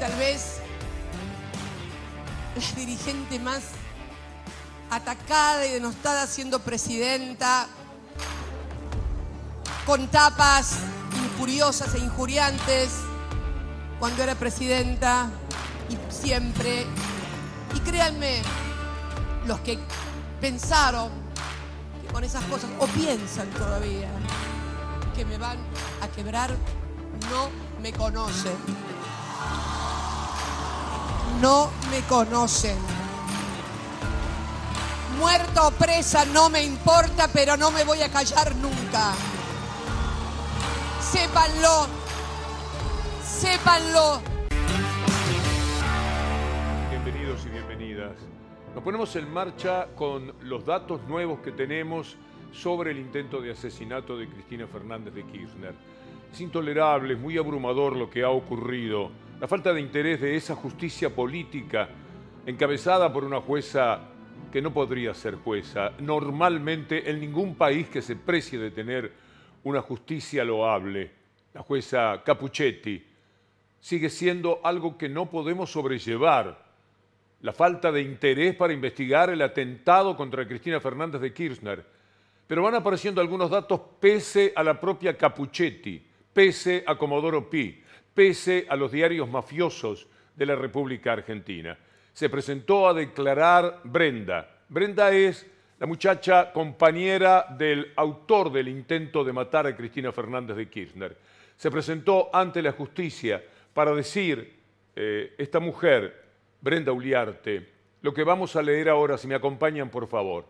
[0.00, 0.60] tal vez
[2.56, 3.60] la dirigente más
[4.90, 7.68] atacada y denostada siendo presidenta,
[9.84, 10.78] con tapas
[11.22, 12.90] injuriosas e injuriantes
[13.98, 15.30] cuando era presidenta
[15.90, 16.86] y siempre.
[17.74, 18.40] Y créanme,
[19.46, 19.78] los que
[20.40, 21.10] pensaron
[22.00, 24.08] que con esas cosas, o piensan todavía,
[25.14, 25.58] que me van
[26.00, 26.50] a quebrar,
[27.30, 27.50] no
[27.82, 28.56] me conocen.
[31.38, 32.76] No me conocen.
[35.18, 39.12] Muerto o presa no me importa, pero no me voy a callar nunca.
[41.00, 41.86] Sépanlo.
[43.22, 44.20] Sépanlo.
[46.90, 48.12] Bienvenidos y bienvenidas.
[48.74, 52.16] Nos ponemos en marcha con los datos nuevos que tenemos
[52.52, 55.74] sobre el intento de asesinato de Cristina Fernández de Kirchner.
[56.32, 59.10] Es intolerable, es muy abrumador lo que ha ocurrido.
[59.40, 61.88] La falta de interés de esa justicia política
[62.44, 64.00] encabezada por una jueza
[64.52, 65.92] que no podría ser jueza.
[65.98, 69.10] Normalmente en ningún país que se precie de tener
[69.64, 71.10] una justicia loable,
[71.54, 73.02] la jueza Capuchetti,
[73.80, 76.62] sigue siendo algo que no podemos sobrellevar.
[77.40, 81.86] La falta de interés para investigar el atentado contra Cristina Fernández de Kirchner.
[82.46, 88.66] Pero van apareciendo algunos datos pese a la propia Capuchetti, pese a Comodoro Pi, pese
[88.68, 91.76] a los diarios mafiosos de la República Argentina.
[92.12, 94.48] Se presentó a declarar Brenda.
[94.68, 95.46] Brenda es
[95.78, 101.16] la muchacha compañera del autor del intento de matar a Cristina Fernández de Kirchner.
[101.56, 104.60] Se presentó ante la justicia para decir,
[104.94, 106.22] eh, esta mujer,
[106.60, 107.66] Brenda Uliarte,
[108.02, 110.46] lo que vamos a leer ahora, si me acompañan por favor,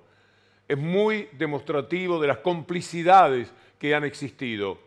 [0.67, 4.79] es muy demostrativo de las complicidades que han existido.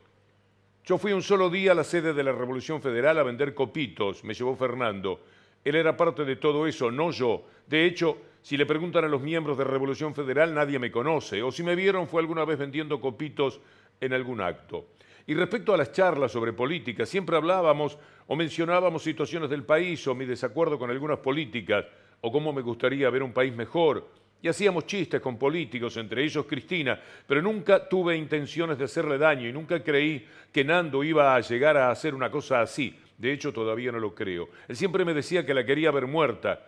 [0.85, 4.21] Yo fui un solo día a la sede de la Revolución Federal a vender copitos,
[4.25, 5.21] me llevó Fernando.
[5.63, 7.45] Él era parte de todo eso, no yo.
[7.65, 11.41] De hecho, si le preguntan a los miembros de Revolución Federal, nadie me conoce.
[11.41, 13.61] O si me vieron, fue alguna vez vendiendo copitos
[14.01, 14.87] en algún acto.
[15.25, 20.15] Y respecto a las charlas sobre política, siempre hablábamos o mencionábamos situaciones del país o
[20.15, 21.85] mi desacuerdo con algunas políticas
[22.19, 24.05] o cómo me gustaría ver un país mejor.
[24.43, 29.47] Y hacíamos chistes con políticos, entre ellos Cristina, pero nunca tuve intenciones de hacerle daño
[29.47, 32.93] y nunca creí que Nando iba a llegar a hacer una cosa así.
[33.17, 34.49] De hecho, todavía no lo creo.
[34.67, 36.59] Él siempre me decía que la quería ver muerta,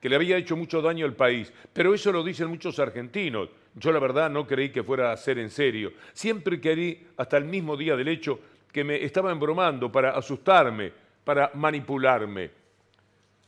[0.00, 3.48] que le había hecho mucho daño al país, pero eso lo dicen muchos argentinos.
[3.74, 5.92] Yo la verdad no creí que fuera a ser en serio.
[6.12, 8.38] Siempre creí, hasta el mismo día del hecho,
[8.70, 10.92] que me estaba embromando para asustarme,
[11.24, 12.50] para manipularme.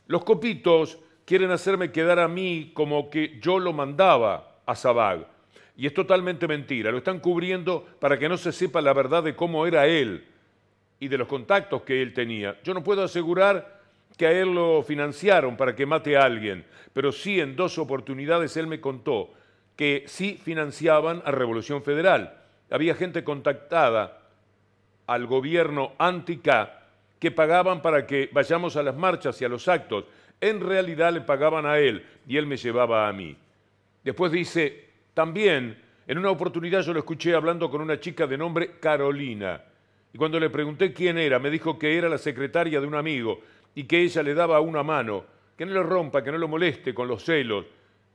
[0.07, 5.27] Los copitos quieren hacerme quedar a mí como que yo lo mandaba a Sabag.
[5.75, 6.89] Y es totalmente mentira.
[6.89, 10.25] Lo están cubriendo para que no se sepa la verdad de cómo era él
[11.01, 12.57] y de los contactos que él tenía.
[12.63, 13.81] Yo no puedo asegurar
[14.15, 18.55] que a él lo financiaron para que mate a alguien, pero sí en dos oportunidades
[18.55, 19.33] él me contó
[19.75, 22.37] que sí financiaban a Revolución Federal.
[22.71, 24.21] Había gente contactada
[25.05, 26.85] al gobierno anti-K
[27.19, 30.05] que pagaban para que vayamos a las marchas y a los actos.
[30.39, 33.35] En realidad le pagaban a él y él me llevaba a mí.
[34.03, 35.77] Después dice, también
[36.07, 39.61] en una oportunidad yo lo escuché hablando con una chica de nombre Carolina.
[40.13, 43.41] Y cuando le pregunté quién era, me dijo que era la secretaria de un amigo
[43.75, 45.25] y que ella le daba una mano,
[45.57, 47.65] que no le rompa, que no lo moleste con los celos.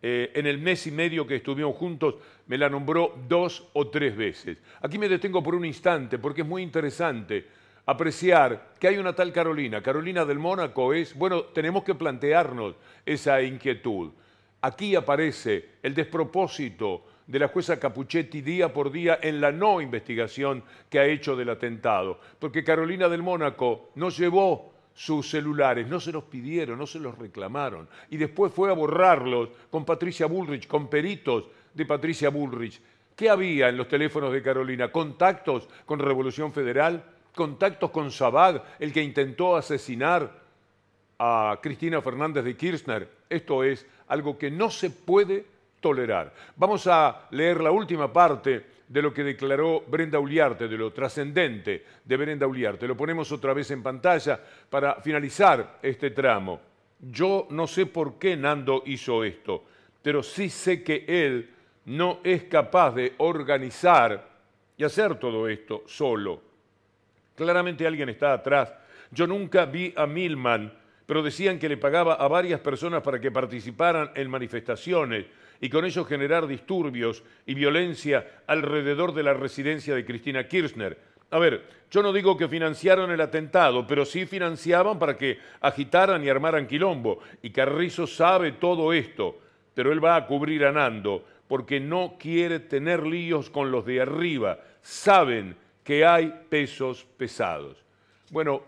[0.04, 2.16] Eh, en el mes y medio que estuvimos juntos
[2.48, 4.58] me la nombró dos o tres veces.
[4.80, 7.46] Aquí me detengo por un instante porque es muy interesante
[7.86, 9.82] apreciar que hay una tal Carolina.
[9.82, 14.10] Carolina del Mónaco es, bueno, tenemos que plantearnos esa inquietud.
[14.60, 20.62] Aquí aparece el despropósito de la jueza Capuchetti día por día en la no investigación
[20.88, 26.12] que ha hecho del atentado, porque Carolina del Mónaco no llevó sus celulares, no se
[26.12, 30.88] los pidieron, no se los reclamaron, y después fue a borrarlos con Patricia Bullrich, con
[30.88, 32.80] peritos de Patricia Bullrich.
[33.16, 34.90] ¿Qué había en los teléfonos de Carolina?
[34.92, 37.02] ¿Contactos con Revolución Federal?
[37.34, 40.30] ¿Contactos con Sabag, el que intentó asesinar
[41.18, 43.08] a Cristina Fernández de Kirchner?
[43.28, 45.46] Esto es algo que no se puede
[45.80, 46.32] tolerar.
[46.56, 51.84] Vamos a leer la última parte de lo que declaró Brenda Uliarte, de lo trascendente
[52.04, 52.86] de Brenda Uliarte.
[52.86, 54.38] Lo ponemos otra vez en pantalla
[54.68, 56.60] para finalizar este tramo.
[57.00, 59.64] Yo no sé por qué Nando hizo esto,
[60.02, 61.50] pero sí sé que él
[61.86, 64.28] no es capaz de organizar
[64.76, 66.51] y hacer todo esto solo.
[67.34, 68.72] Claramente alguien está atrás.
[69.10, 70.72] Yo nunca vi a Milman,
[71.06, 75.26] pero decían que le pagaba a varias personas para que participaran en manifestaciones
[75.60, 80.98] y con ello generar disturbios y violencia alrededor de la residencia de Cristina Kirchner.
[81.30, 86.24] A ver, yo no digo que financiaron el atentado, pero sí financiaban para que agitaran
[86.24, 87.20] y armaran quilombo.
[87.42, 89.38] Y Carrizo sabe todo esto,
[89.72, 94.00] pero él va a cubrir a Nando porque no quiere tener líos con los de
[94.00, 94.58] arriba.
[94.80, 97.84] Saben que hay pesos pesados.
[98.30, 98.62] Bueno,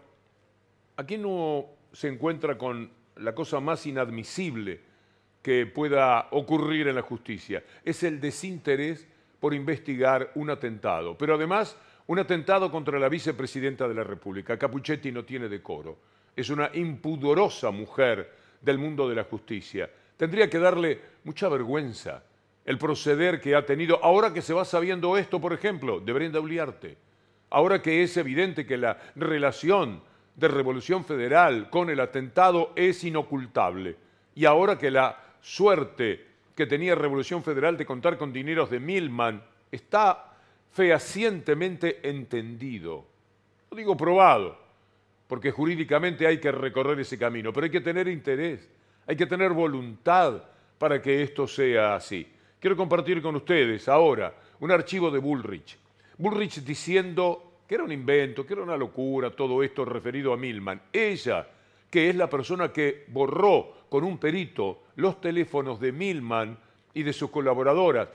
[0.96, 4.81] aquí no se encuentra con la cosa más inadmisible
[5.40, 7.62] que pueda ocurrir en la justicia.
[7.84, 9.06] Es el desinterés
[9.38, 11.16] por investigar un atentado.
[11.16, 11.76] Pero además,
[12.06, 14.58] un atentado contra la vicepresidenta de la República.
[14.58, 15.99] Capuchetti no tiene decoro.
[16.34, 19.88] Es una impudorosa mujer del mundo de la justicia.
[20.17, 22.22] Tendría que darle mucha vergüenza
[22.64, 26.40] el proceder que ha tenido, ahora que se va sabiendo esto, por ejemplo, de Brenda
[26.40, 26.96] Uliarte,
[27.55, 30.03] ahora que es evidente que la relación
[30.35, 33.97] de Revolución Federal con el atentado es inocultable,
[34.35, 39.41] y ahora que la suerte que tenía Revolución Federal de contar con dineros de Milman
[39.71, 40.33] está
[40.73, 43.06] fehacientemente entendido.
[43.71, 44.59] No digo probado,
[45.29, 48.69] porque jurídicamente hay que recorrer ese camino, pero hay que tener interés,
[49.06, 50.43] hay que tener voluntad
[50.77, 52.27] para que esto sea así.
[52.59, 55.79] Quiero compartir con ustedes ahora un archivo de Bullrich.
[56.17, 60.81] Bullrich diciendo que era un invento, que era una locura todo esto referido a Milman.
[60.93, 61.46] Ella,
[61.90, 66.58] que es la persona que borró con un perito los teléfonos de Milman
[66.93, 68.08] y de sus colaboradoras.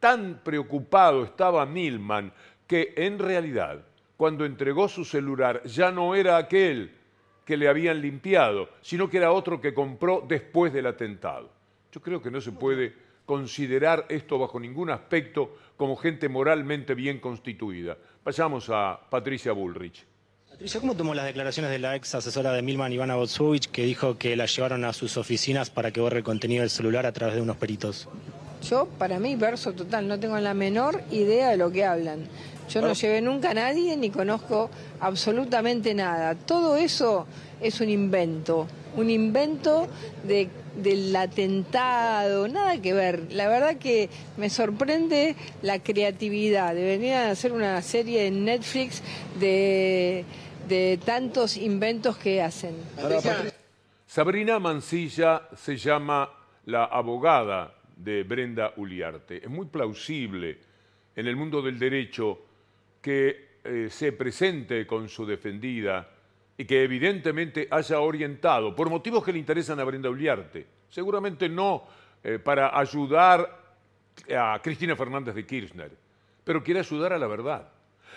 [0.00, 2.32] Tan preocupado estaba Milman
[2.66, 3.84] que en realidad,
[4.16, 6.92] cuando entregó su celular, ya no era aquel
[7.44, 11.48] que le habían limpiado, sino que era otro que compró después del atentado.
[11.92, 12.92] Yo creo que no se puede
[13.24, 17.96] considerar esto bajo ningún aspecto como gente moralmente bien constituida.
[18.26, 20.04] Pasamos a Patricia Bullrich.
[20.50, 24.18] Patricia, ¿cómo tomó las declaraciones de la ex asesora de Milman, Ivana Botsovich, que dijo
[24.18, 27.36] que la llevaron a sus oficinas para que borre el contenido del celular a través
[27.36, 28.08] de unos peritos?
[28.68, 32.26] Yo, para mí, verso total, no tengo la menor idea de lo que hablan.
[32.68, 34.70] Yo no llevé nunca a nadie ni conozco
[35.00, 36.34] absolutamente nada.
[36.34, 37.26] Todo eso
[37.60, 38.66] es un invento,
[38.96, 39.88] un invento
[40.24, 43.32] de del atentado, nada que ver.
[43.32, 49.02] La verdad que me sorprende la creatividad de venir a hacer una serie en Netflix
[49.40, 50.24] de,
[50.68, 52.74] de tantos inventos que hacen.
[54.06, 56.30] Sabrina Mancilla se llama
[56.66, 59.44] la abogada de Brenda Uliarte.
[59.44, 60.58] Es muy plausible
[61.14, 62.45] en el mundo del derecho
[63.06, 66.10] que eh, se presente con su defendida
[66.58, 71.84] y que evidentemente haya orientado, por motivos que le interesan a Brenda Uliarte, seguramente no
[72.24, 73.76] eh, para ayudar
[74.36, 75.92] a Cristina Fernández de Kirchner,
[76.42, 77.68] pero quiere ayudar a la verdad.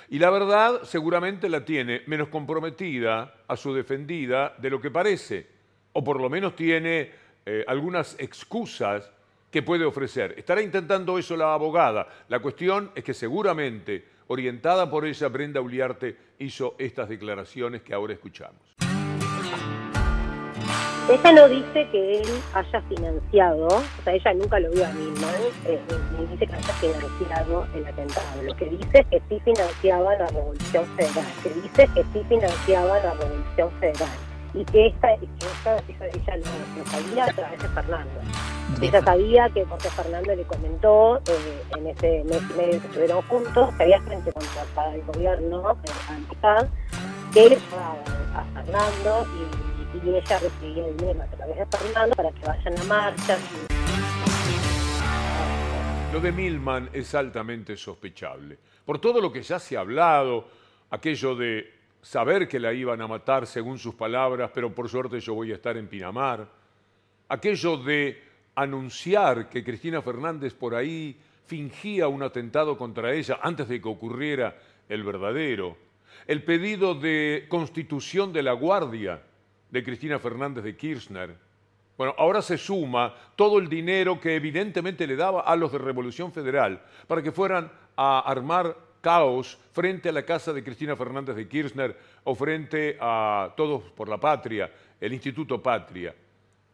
[0.09, 5.45] Y la verdad seguramente la tiene menos comprometida a su defendida de lo que parece,
[5.93, 7.11] o por lo menos tiene
[7.45, 9.11] eh, algunas excusas
[9.51, 10.33] que puede ofrecer.
[10.35, 12.07] Estará intentando eso la abogada.
[12.27, 18.13] La cuestión es que seguramente orientada por ella, Brenda Uliarte hizo estas declaraciones que ahora
[18.13, 18.75] escuchamos.
[21.09, 25.33] Ella no dice que él haya financiado, o sea, ella nunca lo vio a Milman,
[25.65, 25.79] eh,
[26.19, 28.43] ni dice que haya financiado el atentado.
[28.43, 32.99] Lo que dice es que sí financiaba la Revolución Federal, que dice que sí financiaba
[32.99, 34.17] la Revolución Federal
[34.53, 38.21] y que esta, que esta ella lo, sabía a través de Fernando.
[38.81, 43.21] Ella sabía que porque Fernando le comentó eh, en ese mes y medio que estuvieron
[43.23, 46.67] juntos, que había gente contratada del gobierno, eh,
[47.33, 48.03] que él pagaba
[48.35, 52.79] a Fernando y, y, ella recibía el dinero a través de Fernando para que vayan
[52.79, 53.39] a marchas.
[56.13, 58.57] Lo de Milman es altamente sospechable.
[58.85, 60.47] Por todo lo que ya se ha hablado,
[60.89, 65.33] aquello de saber que la iban a matar según sus palabras, pero por suerte yo
[65.33, 66.47] voy a estar en Pinamar.
[67.27, 68.28] Aquello de
[68.61, 74.57] anunciar que Cristina Fernández por ahí fingía un atentado contra ella antes de que ocurriera
[74.89, 75.77] el verdadero.
[76.27, 79.21] El pedido de constitución de la Guardia
[79.69, 81.35] de Cristina Fernández de Kirchner.
[81.97, 86.31] Bueno, ahora se suma todo el dinero que evidentemente le daba a los de Revolución
[86.31, 91.47] Federal para que fueran a armar caos frente a la casa de Cristina Fernández de
[91.47, 96.13] Kirchner o frente a Todos por la Patria, el Instituto Patria.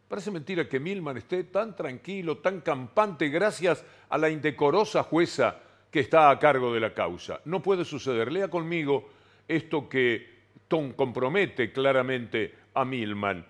[0.08, 5.58] Parece mentira que Milman esté tan tranquilo, tan campante, gracias a la indecorosa jueza
[5.90, 7.40] que está a cargo de la causa.
[7.44, 8.30] No puede suceder.
[8.30, 9.08] Lea conmigo
[9.48, 10.36] esto que
[10.68, 13.44] Tom compromete claramente a Milman.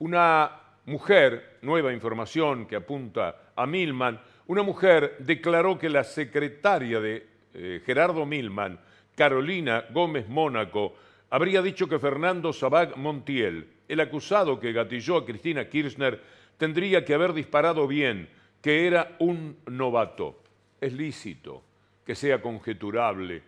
[0.00, 0.50] Una
[0.86, 7.82] mujer, nueva información que apunta a Milman, una mujer declaró que la secretaria de eh,
[7.86, 8.78] Gerardo Milman,
[9.14, 10.96] Carolina Gómez Mónaco,
[11.30, 16.20] habría dicho que Fernando Sabag Montiel, el acusado que gatilló a Cristina Kirchner,
[16.58, 18.28] tendría que haber disparado bien,
[18.60, 20.40] que era un novato.
[20.80, 21.62] Es lícito
[22.04, 23.42] que sea conjeturable.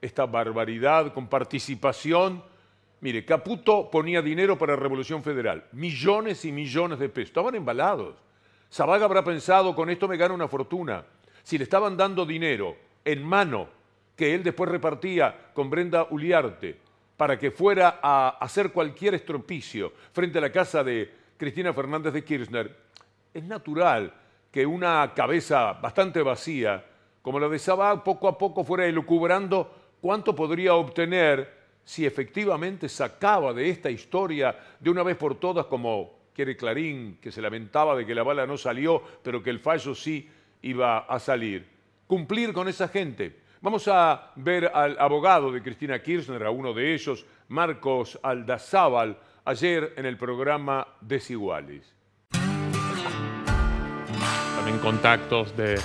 [0.00, 2.42] esta barbaridad con participación.
[3.00, 8.16] Mire, Caputo ponía dinero para Revolución Federal, millones y millones de pesos, estaban embalados.
[8.70, 11.04] Zabaga habrá pensado, con esto me gano una fortuna.
[11.42, 13.68] Si le estaban dando dinero en mano,
[14.16, 16.83] que él después repartía con Brenda Uliarte,
[17.16, 22.24] para que fuera a hacer cualquier estropicio frente a la casa de Cristina Fernández de
[22.24, 22.76] Kirchner,
[23.32, 24.12] es natural
[24.50, 26.84] que una cabeza bastante vacía,
[27.22, 33.52] como la de Sabag, poco a poco fuera elucubrando cuánto podría obtener si efectivamente sacaba
[33.52, 38.06] de esta historia de una vez por todas, como quiere Clarín, que se lamentaba de
[38.06, 40.28] que la bala no salió, pero que el fallo sí
[40.62, 41.66] iba a salir.
[42.06, 43.43] Cumplir con esa gente.
[43.64, 49.94] Vamos a ver al abogado de Cristina Kirchner, a uno de ellos, Marcos Aldazábal, ayer
[49.96, 51.90] en el programa Desiguales.
[54.56, 55.80] También contactos de,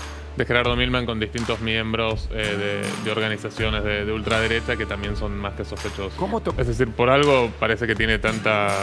[0.45, 5.63] Gerardo Milman con distintos miembros eh, de, organizaciones de, ultraderecha que también son más que
[5.63, 6.15] sospechosos.
[6.15, 8.75] ¿Cómo es decir, por algo parece que tiene tanta,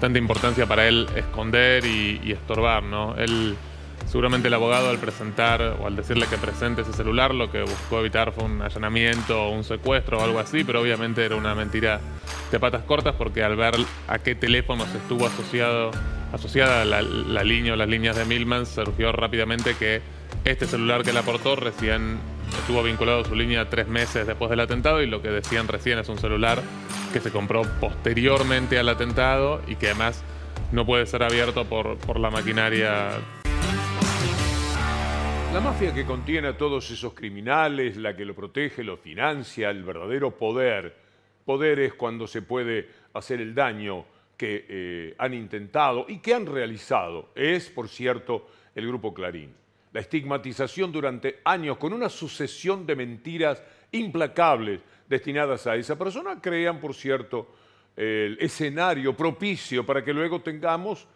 [0.00, 3.16] tanta importancia para él esconder y, y estorbar, ¿no?
[3.16, 3.56] Él
[4.08, 8.00] Seguramente el abogado al presentar o al decirle que presente ese celular lo que buscó
[8.00, 12.00] evitar fue un allanamiento o un secuestro o algo así, pero obviamente era una mentira
[12.50, 13.74] de patas cortas porque al ver
[14.06, 15.90] a qué teléfonos estuvo asociado,
[16.32, 20.00] asociada la, la línea o las líneas de Milman, surgió rápidamente que
[20.46, 22.18] este celular que le aportó recién
[22.60, 25.98] estuvo vinculado a su línea tres meses después del atentado y lo que decían recién
[25.98, 26.62] es un celular
[27.12, 30.24] que se compró posteriormente al atentado y que además
[30.72, 33.10] no puede ser abierto por, por la maquinaria
[35.52, 39.82] la mafia que contiene a todos esos criminales, la que lo protege, lo financia, el
[39.82, 40.94] verdadero poder.
[41.46, 44.04] Poder es cuando se puede hacer el daño
[44.36, 47.30] que eh, han intentado y que han realizado.
[47.34, 49.54] Es, por cierto, el Grupo Clarín.
[49.92, 53.62] La estigmatización durante años con una sucesión de mentiras
[53.92, 57.54] implacables destinadas a esa persona crean, por cierto,
[57.96, 61.08] el escenario propicio para que luego tengamos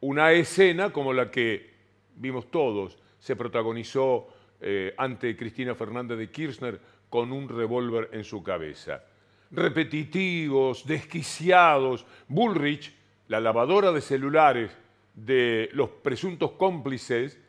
[0.00, 1.74] una escena como la que
[2.16, 4.28] vimos todos se protagonizó
[4.60, 6.78] eh, ante Cristina Fernández de Kirchner
[7.08, 9.02] con un revólver en su cabeza.
[9.50, 12.94] Repetitivos, desquiciados, Bullrich,
[13.28, 14.76] la lavadora de celulares
[15.14, 17.40] de los presuntos cómplices,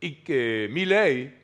[0.00, 1.38] y que Milley,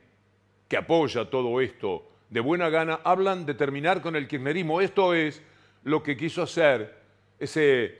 [0.67, 4.81] que apoya todo esto de buena gana, hablan de terminar con el kirchnerismo.
[4.81, 5.41] Esto es
[5.85, 6.97] lo que quiso hacer
[7.39, 7.97] ese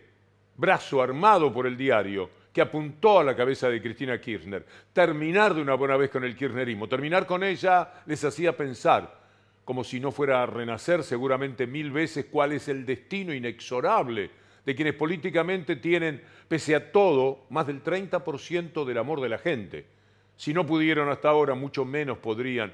[0.57, 4.65] brazo armado por el diario que apuntó a la cabeza de Cristina Kirchner.
[4.93, 9.19] Terminar de una buena vez con el kirchnerismo, terminar con ella les hacía pensar,
[9.65, 14.31] como si no fuera a renacer seguramente mil veces, cuál es el destino inexorable
[14.65, 19.85] de quienes políticamente tienen, pese a todo, más del 30% del amor de la gente.
[20.35, 22.73] Si no pudieron hasta ahora, mucho menos podrían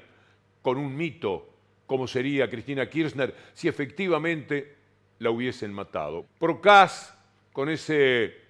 [0.62, 1.56] con un mito
[1.86, 4.76] como sería Cristina Kirchner si efectivamente
[5.20, 6.26] la hubiesen matado.
[6.38, 7.16] Procas,
[7.52, 8.45] con ese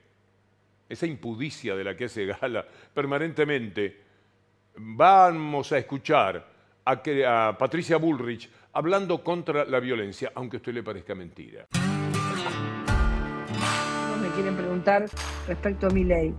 [0.89, 4.01] esa impudicia de la que hace gala permanentemente,
[4.77, 6.47] vamos a escuchar
[6.85, 11.67] a, Patricia Bullrich hablando contra la violencia, aunque a usted le parezca mentira.
[14.21, 15.07] Me quieren preguntar
[15.49, 16.35] respecto a mi ley.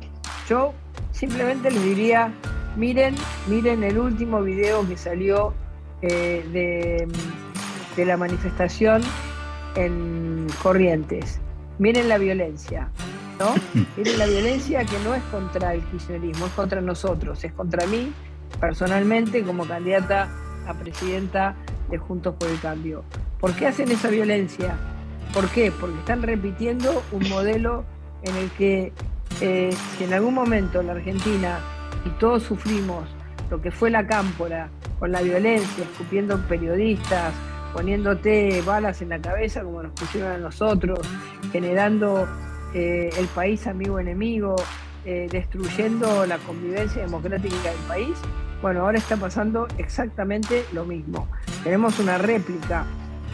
[0.48, 0.74] Yo
[1.12, 2.32] simplemente les diría,
[2.76, 3.16] miren,
[3.48, 5.54] miren el último video que salió
[6.02, 7.08] eh, de,
[7.96, 9.02] de la manifestación
[9.76, 11.42] en Corrientes.
[11.80, 12.90] Miren la violencia.
[13.40, 13.56] ¿No?
[14.18, 18.12] la violencia que no es contra el kirchnerismo, es contra nosotros, es contra mí
[18.60, 20.30] personalmente como candidata
[20.68, 21.56] a presidenta
[21.90, 23.04] de Juntos por el Cambio.
[23.40, 24.76] ¿Por qué hacen esa violencia?
[25.34, 25.72] ¿Por qué?
[25.72, 27.86] Porque están repitiendo un modelo
[28.24, 28.92] en el que
[29.42, 31.60] eh, si en algún momento la Argentina
[32.06, 33.08] y todos sufrimos
[33.50, 37.34] lo que fue la cámpora con la violencia, escupiendo periodistas,
[37.74, 41.00] poniéndote balas en la cabeza como nos pusieron a nosotros,
[41.52, 42.28] generando
[42.74, 44.56] eh, el país amigo-enemigo,
[45.06, 48.18] eh, destruyendo la convivencia democrática del país.
[48.62, 51.28] Bueno, ahora está pasando exactamente lo mismo.
[51.64, 52.86] Tenemos una réplica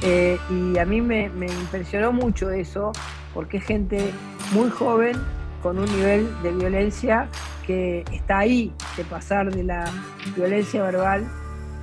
[0.03, 2.91] eh, y a mí me, impresionó mucho eso
[3.33, 4.11] porque es gente
[4.51, 5.17] muy joven
[5.61, 7.29] con un nivel de violencia
[7.65, 9.89] que está ahí, de pasar de la
[10.35, 11.25] violencia verbal.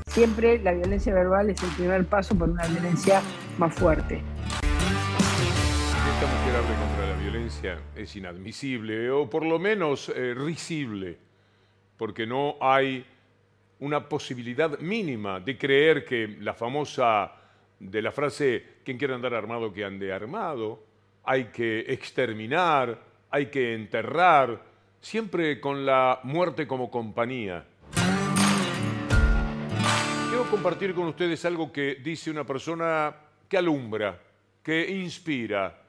[0.06, 3.22] Siempre la violencia verbal es el primer paso para una violencia
[3.58, 4.22] más fuerte.
[7.30, 11.16] Violencia es inadmisible, o por lo menos eh, risible,
[11.96, 13.06] porque no hay
[13.78, 17.32] una posibilidad mínima de creer que la famosa
[17.78, 20.82] de la frase, quien quiere andar armado, que ande armado,
[21.22, 24.64] hay que exterminar, hay que enterrar,
[25.00, 27.64] siempre con la muerte como compañía.
[30.50, 33.14] compartir con ustedes algo que dice una persona
[33.48, 34.20] que alumbra,
[34.64, 35.79] que inspira,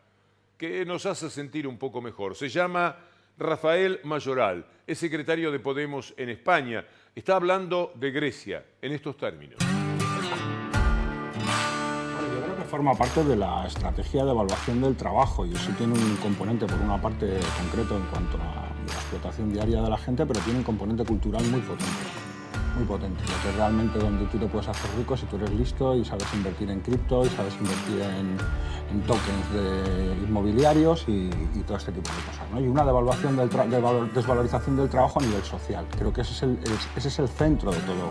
[0.61, 2.35] que nos hace sentir un poco mejor.
[2.35, 2.95] Se llama
[3.35, 6.85] Rafael Mayoral, es secretario de Podemos en España.
[7.15, 9.57] Está hablando de Grecia en estos términos.
[9.57, 9.65] yo
[12.43, 16.15] creo que forma parte de la estrategia de evaluación del trabajo y eso tiene un
[16.17, 20.39] componente, por una parte concreto en cuanto a la explotación diaria de la gente, pero
[20.41, 22.20] tiene un componente cultural muy potente
[22.81, 25.51] muy potente, lo que es realmente donde tú te puedes hacer rico si tú eres
[25.51, 28.37] listo y sabes invertir en cripto y sabes invertir en,
[29.07, 31.29] tokens de inmobiliarios y,
[31.65, 32.45] todo este tipo de cosas.
[32.59, 35.85] Y una devaluación del de desvalorización del trabajo a nivel social.
[35.97, 36.59] Creo que ese es el,
[36.95, 38.09] ese es el centro de todo,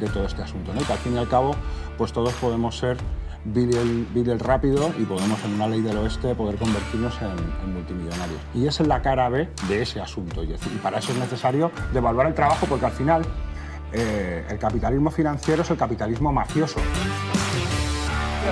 [0.00, 0.80] de todo este asunto, ¿no?
[0.84, 1.54] que al fin y al cabo
[1.96, 2.98] pues todos podemos ser
[3.44, 8.40] el rápido y podemos en una ley del oeste poder convertirnos en, multimillonarios.
[8.54, 10.44] Y esa es la cara B de ese asunto.
[10.44, 13.22] Y, y para eso es necesario devaluar el trabajo porque al final
[13.92, 16.80] eh, el capitalismo financiero es el capitalismo mafioso.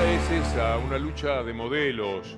[0.04, 2.37] Es esa, una lucha de modelos.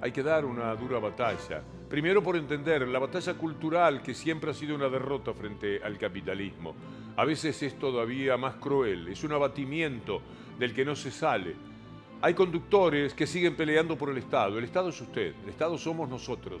[0.00, 1.62] Hay que dar una dura batalla.
[1.88, 6.74] Primero por entender la batalla cultural que siempre ha sido una derrota frente al capitalismo.
[7.16, 10.20] A veces es todavía más cruel, es un abatimiento
[10.58, 11.54] del que no se sale.
[12.22, 14.58] Hay conductores que siguen peleando por el Estado.
[14.58, 16.60] El Estado es usted, el Estado somos nosotros.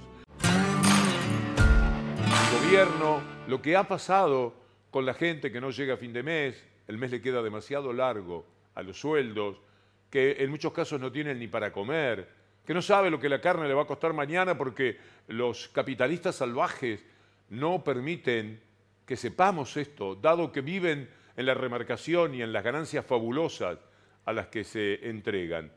[2.52, 4.63] El gobierno, lo que ha pasado
[4.94, 7.92] con la gente que no llega a fin de mes, el mes le queda demasiado
[7.92, 8.46] largo
[8.76, 9.60] a los sueldos,
[10.08, 12.28] que en muchos casos no tienen ni para comer,
[12.64, 14.96] que no sabe lo que la carne le va a costar mañana porque
[15.26, 17.04] los capitalistas salvajes
[17.48, 18.60] no permiten
[19.04, 23.80] que sepamos esto, dado que viven en la remarcación y en las ganancias fabulosas
[24.24, 25.72] a las que se entregan.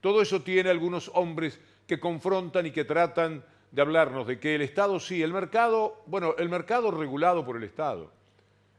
[0.00, 4.62] Todo eso tiene algunos hombres que confrontan y que tratan de hablarnos de que el
[4.62, 8.15] Estado sí, el mercado, bueno, el mercado regulado por el Estado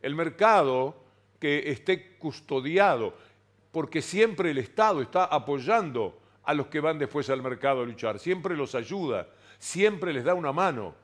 [0.02, 0.96] el mercado
[1.40, 3.14] que esté custodiado,
[3.72, 8.20] porque siempre el Estado está apoyando a los que van después al mercado a luchar,
[8.20, 9.28] siempre los ayuda,
[9.60, 10.96] siempre les da una mano,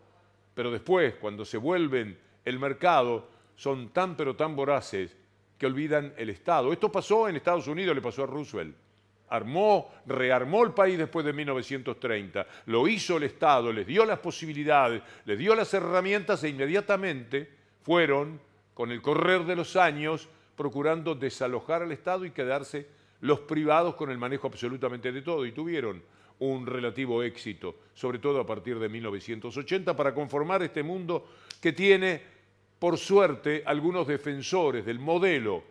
[0.53, 5.15] pero después, cuando se vuelven el mercado, son tan pero tan voraces
[5.57, 6.71] que olvidan el Estado.
[6.73, 8.75] Esto pasó en Estados Unidos, le pasó a Roosevelt.
[9.29, 15.01] Armó, rearmó el país después de 1930, lo hizo el Estado, les dio las posibilidades,
[15.25, 17.49] les dio las herramientas e inmediatamente
[17.81, 18.39] fueron
[18.73, 22.87] con el correr de los años, procurando desalojar al Estado y quedarse
[23.21, 25.45] los privados con el manejo absolutamente de todo.
[25.45, 26.01] Y tuvieron
[26.39, 31.27] un relativo éxito, sobre todo a partir de 1980, para conformar este mundo
[31.61, 32.21] que tiene,
[32.79, 35.63] por suerte, algunos defensores del modelo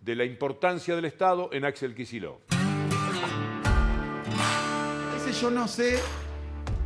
[0.00, 2.40] de la importancia del Estado en Axel Kicillof.
[5.16, 5.98] Ese yo no sé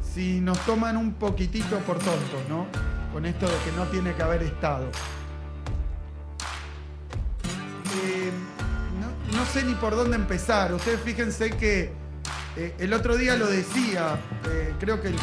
[0.00, 2.66] si nos toman un poquitito por tontos, ¿no?
[3.12, 4.90] Con esto de que no tiene que haber Estado.
[9.44, 10.72] No, sé ni por dónde empezar.
[10.72, 11.92] Ustedes fíjense que
[12.56, 15.16] eh, el otro día lo decía, eh, creo que el,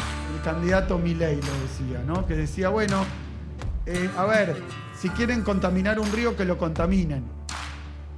[0.44, 2.26] candidato Milei lo decía, ¿no?
[2.26, 3.04] Que decía, bueno,
[4.16, 4.60] a ver,
[4.98, 7.24] si quieren contaminar un río, que lo contaminen.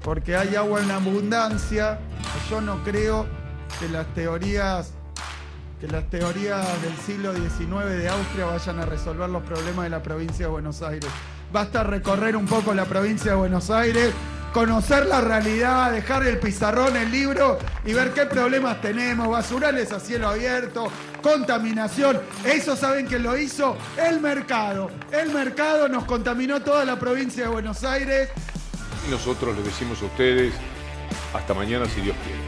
[0.02, 1.98] Porque hay agua en abundancia.
[2.50, 3.26] Yo no creo
[3.78, 4.92] que las teorías
[5.80, 10.02] que las teorías del siglo XIX de Austria vayan a resolver los problemas de la
[10.02, 11.10] provincia de Buenos Aires.
[11.52, 14.14] Basta recorrer un poco la provincia de Buenos Aires
[14.54, 19.98] conocer la realidad, dejar el pizarrón, el libro y ver qué problemas tenemos, basurales a
[19.98, 20.86] cielo abierto,
[21.20, 22.20] contaminación.
[22.44, 24.92] Eso saben que lo hizo el mercado.
[25.10, 28.30] El mercado nos contaminó toda la provincia de Buenos Aires.
[29.06, 30.54] Y nosotros les decimos a ustedes,
[31.34, 32.43] hasta mañana si Dios quiere.